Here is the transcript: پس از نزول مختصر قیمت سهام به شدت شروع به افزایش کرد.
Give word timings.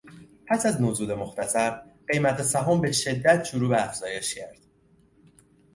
پس 0.47 0.65
از 0.65 0.81
نزول 0.81 1.13
مختصر 1.13 1.81
قیمت 2.07 2.41
سهام 2.41 2.81
به 2.81 2.91
شدت 2.91 3.43
شروع 3.43 3.69
به 3.69 3.83
افزایش 3.85 4.35
کرد. 4.35 4.59